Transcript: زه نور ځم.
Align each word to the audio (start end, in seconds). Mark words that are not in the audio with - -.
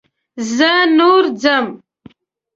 زه 0.55 0.71
نور 0.97 1.23
ځم. 1.41 1.67